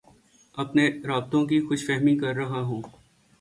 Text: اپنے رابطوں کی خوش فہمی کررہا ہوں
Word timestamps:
اپنے 0.57 0.87
رابطوں 1.07 1.45
کی 1.47 1.59
خوش 1.67 1.85
فہمی 1.87 2.17
کررہا 2.17 2.61
ہوں 2.61 2.81